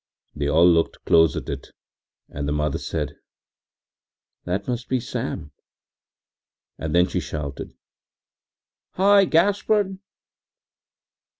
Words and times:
They 0.35 0.47
all 0.47 0.67
looked 0.67 1.05
close 1.05 1.35
at 1.35 1.47
it 1.47 1.67
and 2.27 2.47
the 2.47 2.51
mother 2.51 2.79
said: 2.79 3.17
“That 4.45 4.67
must 4.67 4.89
be 4.89 4.99
Sam,” 4.99 5.51
and 6.79 6.95
then 6.95 7.07
she 7.07 7.19
shouted: 7.19 7.75
“Hi, 8.93 9.25
Gaspard! 9.25 9.99